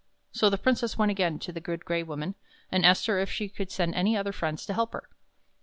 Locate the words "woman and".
2.01-2.83